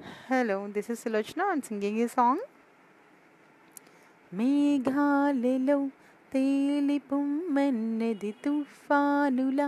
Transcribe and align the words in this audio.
Hello, 0.00 0.68
this 0.68 0.88
is 0.90 1.04
Sulochna. 1.04 1.44
I'm 1.44 1.62
singing 1.62 2.00
a 2.02 2.08
song. 2.10 2.38
మేఘాలలో 4.32 5.76
తేలిపొమ్మన్నది 6.32 8.30
తుఫానుల 8.44 9.60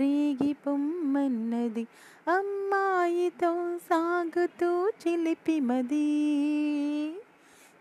రేగిపొమ్మన్నది 0.00 1.84
అమ్మాయితో 2.26 3.52
సాగుతూ 3.88 4.70
చిలిపిమది 5.02 6.06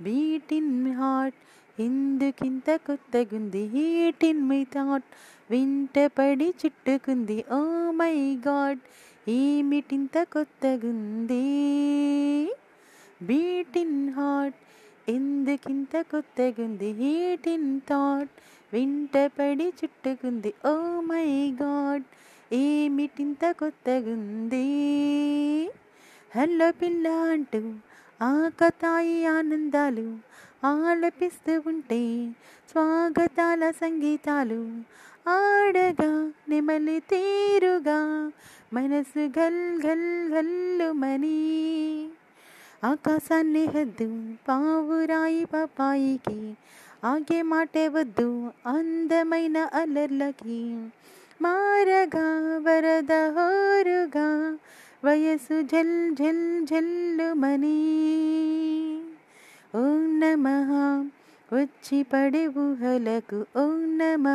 బీటిన్ 0.00 0.74
హార్ట్ 0.98 1.40
ఎందుకింత 1.78 2.68
కొత్తగుంది 2.86 3.62
హీట్ 3.74 4.24
ఇన్ 4.30 4.44
మై 4.50 4.62
థాట్ 4.74 5.08
వింటపడి 5.50 6.48
చుట్టుకుంది 6.62 7.38
ఓ 7.52 7.60
మై 8.00 8.14
గాడ్ 8.46 8.82
ఏమిటింత 9.28 10.22
కొత్తగుంది? 10.22 11.44
బీటిన్ 13.22 14.10
హార్ట్ 14.10 14.54
ఎందుకింత 15.08 16.00
కొత్తగుంది? 16.00 16.92
హీట్ 16.92 17.48
ఇన్ 17.48 17.80
థాట్ 17.80 18.28
వింటపడి 18.72 19.68
చుట్టుకుంది. 19.68 20.54
ఓ 20.66 21.00
మై 21.00 21.50
గాడ్ 21.62 22.02
ఏమిటింత 22.52 23.52
కొత్తగుంది? 23.52 24.66
హలో 26.36 26.72
పిల్ల 26.72 27.08
అంటూ 27.08 27.74
ఆకతాయి 28.22 29.24
ఆనందాలు 29.24 30.16
ఆలపిస్తూ 30.64 31.62
ఉంటే 31.66 32.30
స్వాగతాల 32.70 33.70
సంగీతాలు 33.70 34.82
ఆడగా 35.28 36.32
నెమలి 36.48 37.00
తీరుగా 37.00 38.32
మనసు 38.71 39.23
గల్ 39.37 39.63
గల్ 39.81 40.09
గల్లుమని 40.33 41.37
ఆకాశాన్ని 42.83 43.63
హద్దు 43.65 44.09
పావురాయి 44.47 45.43
పాపాయికి 45.45 46.39
ఆగే 47.03 47.39
మాటే 47.43 47.85
వద్దు 47.87 48.29
అందమైన 48.67 49.57
అలర్లకి 49.73 50.59
మారగా 51.41 52.27
వరద 52.59 53.13
హోరుగా 53.29 54.27
వయసు 55.03 55.57
జల్ 55.71 55.95
జల్ 56.15 56.45
జల్లుమని 56.65 57.77
ఓం 59.73 60.01
నమః 60.19 60.71
వచ్చి 61.52 62.02
పడే 62.02 62.46
ఊహలకు 62.46 63.46
ఓం 63.56 63.98
నమ. 63.98 64.26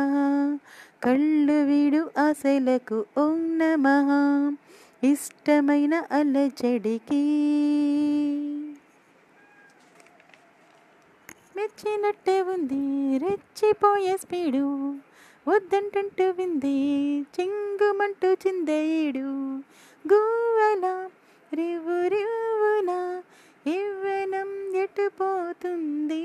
కళ్ళు 1.04 1.64
వీడు 1.64 2.10
ఆశలకు 2.18 3.04
ఓం 3.18 3.58
నమ. 3.58 3.86
ఇష్టమైన 5.02 5.94
అలజడికి 6.10 7.24
మెచ్చినట్టే 11.56 12.42
ఉంది 12.42 13.18
రెచ్చిపోయే 13.18 14.16
స్పీడు. 14.16 14.94
వద్దంటుంటూ 15.48 16.30
వింది 16.30 16.78
చెంగుమంటూ 17.20 18.32
చిందేయుడు. 18.32 19.28
గువ్వల 20.12 21.08
రివు 21.54 22.08
రివున 22.08 22.90
ఇవ్వనం 23.66 24.76
ఎటుపోతుంది 24.76 26.24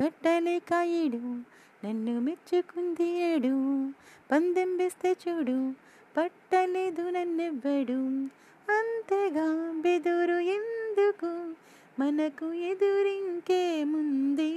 కట్టలే 0.00 0.58
కాయుడు 0.58 1.42
నన్ను 1.86 2.20
మెచ్చుకుంది 2.20 3.18
ఏడు. 3.18 3.90
పందెం 4.30 4.76
వేస్తే 4.76 5.12
చూడు 5.12 5.74
పట్టలేదు 6.16 7.10
నన్నెవ్వడు. 7.10 8.28
అంతగా 8.72 9.80
బెదురు 9.80 10.32
ఎందుకు? 10.32 11.54
మనకు 11.98 12.52
ఎదురింకేముంది 12.52 14.54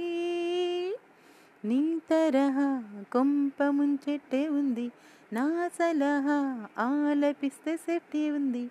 నీ 1.64 2.00
తరహా 2.10 2.84
కొంప 3.12 3.62
ముంచెట్టే 3.62 4.48
ఉంది 4.48 4.90
నా 5.32 5.68
సలహా 5.68 6.68
ఆలపిస్తే 6.78 7.76
సెట్టి 7.76 8.30
ఉంది. 8.30 8.70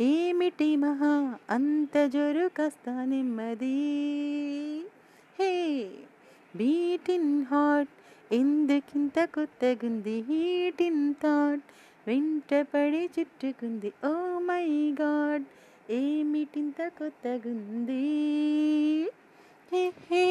ఏమిటి 0.00 0.76
మహా 0.76 1.38
అంత 1.50 2.06
జోరు 2.06 2.48
కాస్త 2.48 2.90
నెమ్మది? 2.90 4.81
బీటిన్ 6.54 7.32
హార్ట్ 7.50 7.92
ఎందుకింత 8.30 9.18
కొత్తగుంది 9.34 10.16
హీట్ 10.28 10.82
ఇన్ 10.82 11.04
థాట్ 11.22 11.64
వెంటపడి 12.06 13.02
చుట్టుకుంది 13.14 13.90
ఓ 14.04 14.12
మై 14.40 14.66
గాడ్ 15.00 15.44
ఏమిటింత 15.94 16.80
కొత్తగుంది 16.98 18.04
hey 19.70 19.82
hey 20.08 20.26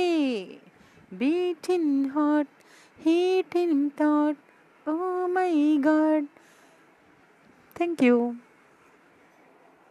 beating 1.14 1.94
heart 2.16 2.54
heat 2.98 3.58
in 3.58 3.82
thought 4.02 4.42
oh 4.86 4.96
my 5.36 5.52
god 5.88 6.28
thank 7.76 8.04
you 8.04 8.18